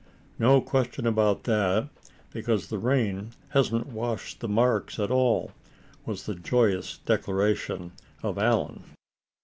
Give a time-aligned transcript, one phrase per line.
[0.39, 1.89] "No question about that,
[2.33, 5.51] because the rain hasn't washed the marks at all,"
[6.07, 7.91] was the joyous declaration
[8.23, 8.81] of Allan.